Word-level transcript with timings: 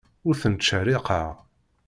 Ur 0.27 0.35
ten-ttcerriqeɣ. 0.41 1.29